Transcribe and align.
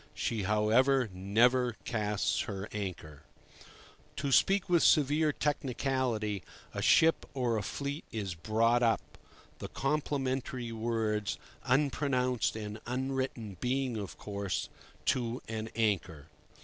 She, 0.15 0.41
however, 0.41 1.11
never 1.13 1.75
"casts" 1.85 2.39
her 2.49 2.67
anchor. 2.71 3.21
To 4.15 4.31
speak 4.31 4.67
with 4.67 4.81
severe 4.81 5.31
technicality, 5.31 6.41
a 6.73 6.81
ship 6.81 7.23
or 7.35 7.55
a 7.55 7.61
fleet 7.61 8.03
is 8.11 8.33
"brought 8.33 8.81
up"—the 8.81 9.67
complementary 9.67 10.71
words 10.71 11.37
unpronounced 11.65 12.55
and 12.55 12.81
unwritten 12.87 13.57
being, 13.59 13.95
of 13.95 14.17
course, 14.17 14.69
"to 15.05 15.39
an 15.47 15.69
anchor." 15.75 16.29